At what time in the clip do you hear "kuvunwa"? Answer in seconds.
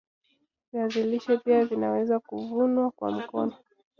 2.19-2.91